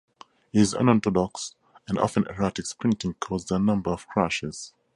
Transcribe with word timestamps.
His 0.51 0.73
unorthodox 0.73 1.53
and 1.87 1.99
often 1.99 2.25
erratic 2.25 2.65
sprinting 2.65 3.13
caused 3.19 3.51
a 3.51 3.59
number 3.59 3.91
of 3.91 4.07
crashes. 4.07 4.73